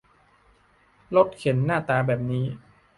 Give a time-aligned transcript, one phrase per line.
[1.15, 2.45] รถเข็นหน้าตาแบบนี้